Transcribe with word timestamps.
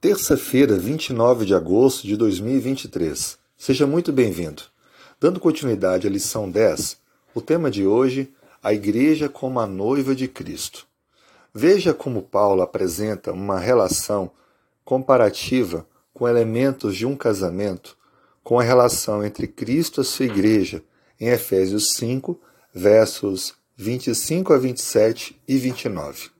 terça-feira, 0.00 0.76
29 0.76 1.44
de 1.44 1.54
agosto 1.54 2.06
de 2.06 2.16
2023. 2.16 3.36
Seja 3.56 3.84
muito 3.84 4.12
bem-vindo. 4.12 4.62
Dando 5.20 5.40
continuidade 5.40 6.06
à 6.06 6.10
lição 6.10 6.48
10, 6.48 6.98
o 7.34 7.40
tema 7.40 7.68
de 7.68 7.84
hoje, 7.84 8.32
a 8.62 8.72
Igreja 8.72 9.28
como 9.28 9.58
a 9.58 9.66
noiva 9.66 10.14
de 10.14 10.28
Cristo. 10.28 10.86
Veja 11.52 11.92
como 11.92 12.22
Paulo 12.22 12.62
apresenta 12.62 13.32
uma 13.32 13.58
relação 13.58 14.30
comparativa 14.84 15.84
com 16.14 16.28
elementos 16.28 16.94
de 16.94 17.04
um 17.04 17.16
casamento 17.16 17.96
com 18.44 18.60
a 18.60 18.62
relação 18.62 19.24
entre 19.24 19.48
Cristo 19.48 20.00
e 20.00 20.04
sua 20.04 20.26
Igreja 20.26 20.80
em 21.18 21.26
Efésios 21.26 21.94
5, 21.94 22.40
versos 22.72 23.54
25 23.76 24.52
a 24.52 24.58
27 24.58 25.40
e 25.46 25.58
29. 25.58 26.30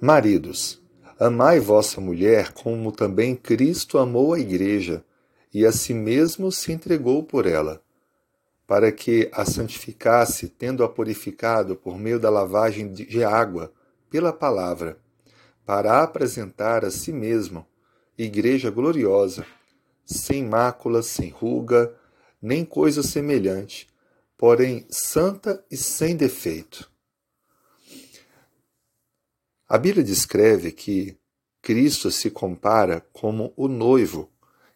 Maridos, 0.00 0.82
Amai 1.26 1.58
vossa 1.58 2.02
mulher, 2.02 2.52
como 2.52 2.92
também 2.92 3.34
Cristo 3.34 3.96
amou 3.96 4.34
a 4.34 4.38
Igreja, 4.38 5.02
e 5.54 5.64
a 5.64 5.72
si 5.72 5.94
mesmo 5.94 6.52
se 6.52 6.70
entregou 6.70 7.22
por 7.22 7.46
ela, 7.46 7.82
para 8.66 8.92
que 8.92 9.30
a 9.32 9.46
santificasse, 9.46 10.50
tendo-a 10.50 10.86
purificado 10.86 11.76
por 11.76 11.98
meio 11.98 12.20
da 12.20 12.28
lavagem 12.28 12.92
de 12.92 13.24
água, 13.24 13.72
pela 14.10 14.34
palavra, 14.34 14.98
para 15.64 16.02
apresentar 16.02 16.84
a 16.84 16.90
si 16.90 17.10
mesmo, 17.10 17.66
Igreja 18.18 18.70
gloriosa, 18.70 19.46
sem 20.04 20.44
mácula, 20.44 21.02
sem 21.02 21.30
ruga, 21.30 21.96
nem 22.42 22.66
coisa 22.66 23.02
semelhante, 23.02 23.88
porém 24.36 24.84
santa 24.90 25.64
e 25.70 25.76
sem 25.78 26.16
defeito. 26.16 26.92
A 29.74 29.78
Bíblia 29.78 30.04
descreve 30.04 30.70
que 30.70 31.18
Cristo 31.60 32.08
se 32.12 32.30
compara 32.30 33.04
como 33.12 33.52
o 33.56 33.66
noivo 33.66 34.30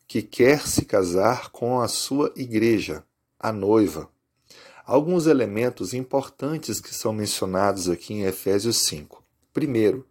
que 0.09 0.21
quer 0.21 0.67
se 0.67 0.85
casar 0.85 1.51
com 1.51 1.81
a 1.81 1.87
sua 1.87 2.33
igreja, 2.35 3.05
a 3.39 3.53
noiva. 3.53 4.11
Alguns 4.85 5.29
elementos 5.29 5.95
importantes 5.95 6.81
que 6.81 6.93
são 6.93 7.13
mencionados 7.13 7.89
aqui 7.89 8.13
em 8.13 8.23
Efésios 8.25 8.79
5. 8.79 9.23
Primeiro, 9.55 10.05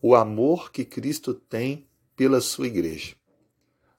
o 0.00 0.14
amor 0.14 0.72
que 0.72 0.86
Cristo 0.86 1.34
tem 1.34 1.86
pela 2.16 2.40
sua 2.40 2.66
igreja. 2.66 3.14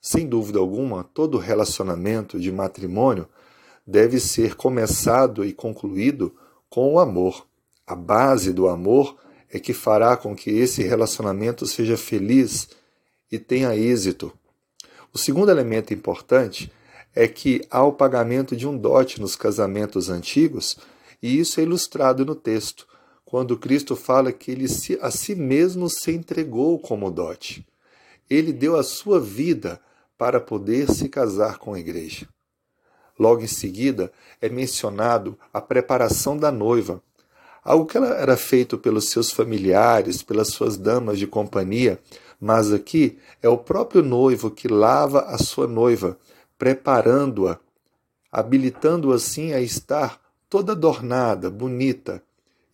Sem 0.02 0.28
dúvida 0.28 0.58
alguma, 0.58 1.04
todo 1.04 1.38
relacionamento 1.38 2.40
de 2.40 2.52
matrimônio 2.52 3.30
deve 3.86 4.20
ser 4.20 4.56
começado 4.56 5.46
e 5.46 5.54
concluído 5.54 6.36
com 6.72 6.92
o 6.92 7.00
amor. 7.00 7.46
A 7.86 7.94
base 7.94 8.52
do 8.52 8.68
amor 8.68 9.22
é 9.54 9.60
que 9.60 9.72
fará 9.72 10.18
com 10.18 10.36
que 10.36 10.50
esse 10.50 10.82
relacionamento 10.82 11.68
seja 11.68 11.96
feliz 11.96 12.70
e 13.32 13.38
tenha 13.38 13.76
êxito. 13.76 14.34
O 15.14 15.18
segundo 15.20 15.52
elemento 15.52 15.94
importante 15.94 16.74
é 17.14 17.28
que 17.28 17.62
há 17.70 17.84
o 17.84 17.94
pagamento 17.94 18.56
de 18.56 18.68
um 18.68 18.76
dote 18.76 19.22
nos 19.22 19.36
casamentos 19.36 20.10
antigos, 20.10 20.76
e 21.22 21.40
isso 21.40 21.60
é 21.60 21.64
ilustrado 21.64 22.26
no 22.26 22.34
texto, 22.34 22.88
quando 23.24 23.56
Cristo 23.56 23.96
fala 23.96 24.32
que 24.32 24.50
ele 24.50 24.66
a 25.00 25.12
si 25.12 25.36
mesmo 25.36 25.88
se 25.88 26.12
entregou 26.12 26.80
como 26.80 27.12
dote. 27.12 27.64
Ele 28.28 28.52
deu 28.52 28.76
a 28.76 28.82
sua 28.82 29.20
vida 29.20 29.80
para 30.18 30.40
poder 30.40 30.90
se 30.90 31.08
casar 31.08 31.60
com 31.60 31.76
a 31.76 31.80
igreja. 31.80 32.28
Logo 33.20 33.42
em 33.42 33.48
seguida 33.48 34.12
é 34.42 34.50
mencionado 34.50 35.38
a 35.54 35.62
preparação 35.62 36.36
da 36.36 36.52
noiva, 36.52 37.04
algo 37.64 37.86
que 37.86 37.98
era 37.98 38.36
feito 38.36 38.78
pelos 38.78 39.10
seus 39.10 39.32
familiares, 39.32 40.22
pelas 40.22 40.50
suas 40.50 40.78
damas 40.78 41.18
de 41.18 41.26
companhia, 41.26 42.00
mas 42.40 42.74
aqui 42.74 43.18
é 43.42 43.48
o 43.48 43.58
próprio 43.58 44.04
noivo 44.04 44.52
que 44.52 44.68
lava 44.68 45.22
a 45.22 45.38
sua 45.38 45.66
noiva, 45.66 46.18
preparando-a, 46.58 47.58
habilitando-a 48.32 49.16
assim 49.16 49.54
a 49.54 49.62
estar 49.62 50.20
toda 50.50 50.74
adornada, 50.74 51.50
bonita, 51.50 52.22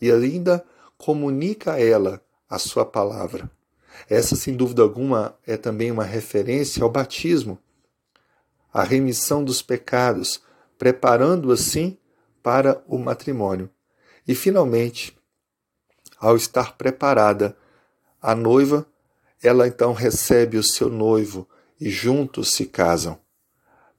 e 0.01 0.11
ainda 0.11 0.65
comunica 0.97 1.73
a 1.73 1.81
ela 1.81 2.21
a 2.49 2.57
sua 2.57 2.85
palavra. 2.85 3.49
Essa, 4.09 4.35
sem 4.35 4.55
dúvida 4.55 4.81
alguma, 4.81 5.35
é 5.45 5.55
também 5.55 5.91
uma 5.91 6.03
referência 6.03 6.83
ao 6.83 6.89
batismo, 6.89 7.59
a 8.73 8.83
remissão 8.83 9.43
dos 9.43 9.61
pecados, 9.61 10.41
preparando 10.77 11.51
assim 11.51 11.97
para 12.41 12.81
o 12.87 12.97
matrimônio. 12.97 13.69
E, 14.27 14.35
finalmente, 14.35 15.17
ao 16.19 16.35
estar 16.35 16.77
preparada, 16.77 17.55
a 18.21 18.35
noiva, 18.35 18.85
ela 19.41 19.67
então 19.67 19.93
recebe 19.93 20.57
o 20.57 20.63
seu 20.63 20.89
noivo 20.89 21.47
e 21.79 21.89
juntos 21.89 22.51
se 22.51 22.65
casam. 22.65 23.17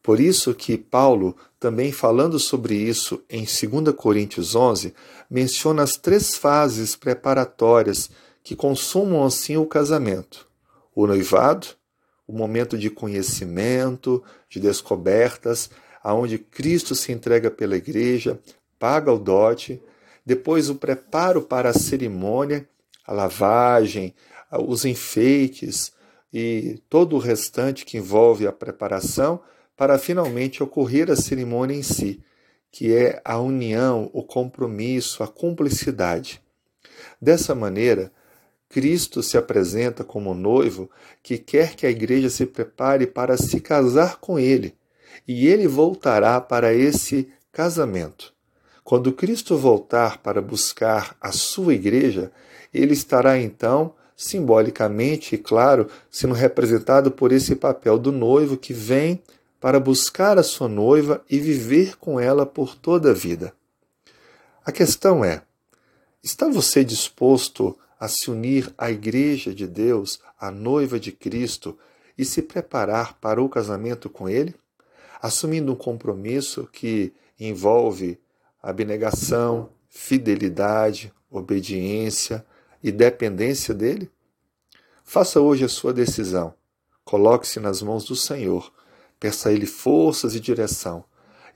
Por 0.02 0.20
isso 0.20 0.54
que 0.54 0.78
Paulo, 0.78 1.36
também 1.58 1.92
falando 1.92 2.38
sobre 2.38 2.74
isso 2.74 3.22
em 3.28 3.44
2 3.44 3.94
Coríntios 3.94 4.54
11, 4.54 4.94
menciona 5.30 5.82
as 5.82 5.92
três 5.92 6.34
fases 6.34 6.96
preparatórias 6.96 8.10
que 8.42 8.56
consumam 8.56 9.24
assim 9.24 9.56
o 9.56 9.66
casamento: 9.66 10.48
o 10.94 11.06
noivado, 11.06 11.68
o 12.26 12.32
momento 12.32 12.78
de 12.78 12.88
conhecimento, 12.88 14.22
de 14.48 14.58
descobertas, 14.58 15.70
aonde 16.02 16.38
Cristo 16.38 16.94
se 16.94 17.12
entrega 17.12 17.50
pela 17.50 17.76
igreja, 17.76 18.38
paga 18.78 19.12
o 19.12 19.18
dote, 19.18 19.82
depois 20.24 20.68
o 20.68 20.74
preparo 20.74 21.42
para 21.42 21.70
a 21.70 21.74
cerimônia, 21.74 22.68
a 23.06 23.12
lavagem, 23.12 24.14
os 24.52 24.84
enfeites 24.84 25.92
e 26.32 26.80
todo 26.88 27.16
o 27.16 27.18
restante 27.18 27.84
que 27.84 27.96
envolve 27.96 28.46
a 28.46 28.52
preparação 28.52 29.40
para 29.76 29.98
finalmente 29.98 30.62
ocorrer 30.62 31.10
a 31.10 31.16
cerimônia 31.16 31.74
em 31.74 31.82
si, 31.82 32.22
que 32.70 32.94
é 32.94 33.20
a 33.24 33.38
união, 33.38 34.10
o 34.12 34.22
compromisso, 34.22 35.22
a 35.22 35.28
cumplicidade. 35.28 36.40
Dessa 37.20 37.54
maneira, 37.54 38.12
Cristo 38.68 39.22
se 39.22 39.36
apresenta 39.36 40.04
como 40.04 40.34
noivo 40.34 40.88
que 41.22 41.38
quer 41.38 41.74
que 41.74 41.86
a 41.86 41.90
igreja 41.90 42.30
se 42.30 42.46
prepare 42.46 43.06
para 43.06 43.36
se 43.36 43.60
casar 43.60 44.18
com 44.18 44.38
ele, 44.38 44.76
e 45.26 45.48
ele 45.48 45.66
voltará 45.66 46.40
para 46.40 46.72
esse 46.72 47.28
casamento. 47.50 48.32
Quando 48.84 49.12
Cristo 49.12 49.56
voltar 49.56 50.18
para 50.18 50.40
buscar 50.40 51.16
a 51.20 51.32
sua 51.32 51.74
igreja, 51.74 52.32
ele 52.72 52.92
estará 52.92 53.38
então, 53.38 53.94
simbolicamente 54.16 55.34
e 55.34 55.38
claro, 55.38 55.88
sendo 56.10 56.34
representado 56.34 57.10
por 57.10 57.32
esse 57.32 57.56
papel 57.56 57.98
do 57.98 58.12
noivo 58.12 58.56
que 58.56 58.72
vem 58.72 59.22
para 59.60 59.78
buscar 59.78 60.38
a 60.38 60.42
sua 60.42 60.68
noiva 60.68 61.22
e 61.28 61.38
viver 61.38 61.96
com 61.98 62.18
ela 62.18 62.46
por 62.46 62.74
toda 62.74 63.10
a 63.10 63.14
vida. 63.14 63.52
A 64.64 64.72
questão 64.72 65.24
é: 65.24 65.42
está 66.22 66.48
você 66.48 66.84
disposto 66.84 67.76
a 67.98 68.08
se 68.08 68.30
unir 68.30 68.72
à 68.78 68.90
Igreja 68.90 69.54
de 69.54 69.66
Deus, 69.66 70.20
à 70.38 70.50
noiva 70.50 70.98
de 70.98 71.12
Cristo, 71.12 71.78
e 72.16 72.24
se 72.24 72.42
preparar 72.42 73.18
para 73.20 73.42
o 73.42 73.48
casamento 73.48 74.08
com 74.08 74.28
Ele, 74.28 74.54
assumindo 75.20 75.72
um 75.72 75.76
compromisso 75.76 76.68
que 76.72 77.12
envolve 77.38 78.18
abnegação, 78.62 79.70
fidelidade, 79.88 81.12
obediência 81.30 82.44
e 82.82 82.90
dependência 82.90 83.74
dele? 83.74 84.10
Faça 85.04 85.40
hoje 85.40 85.64
a 85.64 85.68
sua 85.68 85.92
decisão. 85.92 86.54
Coloque-se 87.04 87.58
nas 87.58 87.82
mãos 87.82 88.04
do 88.04 88.14
Senhor, 88.14 88.72
peça 89.18 89.48
a 89.48 89.52
Ele 89.52 89.66
forças 89.66 90.34
e 90.34 90.40
direção 90.40 91.04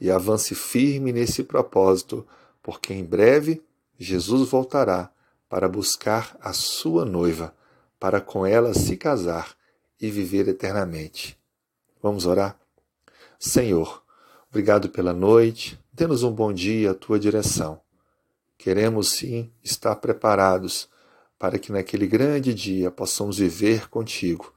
e 0.01 0.11
avance 0.11 0.55
firme 0.55 1.13
nesse 1.13 1.45
propósito, 1.45 2.27
porque 2.63 2.93
em 2.93 3.05
breve 3.05 3.63
Jesus 3.99 4.49
voltará 4.49 5.11
para 5.49 5.69
buscar 5.69 6.37
a 6.41 6.53
sua 6.53 7.05
noiva, 7.05 7.55
para 7.99 8.21
com 8.21 8.45
ela 8.45 8.75
se 8.75 8.97
casar 8.97 9.55
e 10.01 10.11
viver 10.11 10.49
eternamente. 10.49 11.39
Vamos 12.03 12.27
orar? 12.27 12.59
Senhor, 13.39 14.04
obrigado 14.55 14.89
pela 14.89 15.13
noite, 15.13 15.77
Dê-nos 15.97 16.25
um 16.25 16.33
bom 16.33 16.53
dia 16.53 16.91
à 16.91 16.95
tua 16.95 17.21
direção. 17.21 17.81
Queremos 18.59 19.11
sim 19.11 19.53
estar 19.63 19.95
preparados 19.95 20.89
para 21.39 21.57
que 21.57 21.71
naquele 21.71 22.05
grande 22.05 22.53
dia 22.53 22.91
possamos 22.91 23.39
viver 23.39 23.89
contigo 23.89 24.53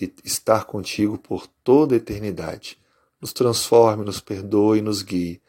e 0.00 0.12
estar 0.24 0.66
contigo 0.66 1.18
por 1.18 1.48
toda 1.64 1.96
a 1.96 1.98
eternidade. 1.98 2.78
Nos 3.20 3.32
transforme, 3.32 4.04
nos 4.04 4.20
perdoe, 4.20 4.80
nos 4.80 5.02
guie. 5.02 5.42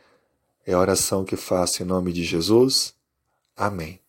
É 0.66 0.74
a 0.74 0.80
oração 0.80 1.24
que 1.24 1.36
faço 1.36 1.84
em 1.84 1.86
nome 1.86 2.12
de 2.12 2.24
Jesus. 2.24 2.96
Amém. 3.56 4.00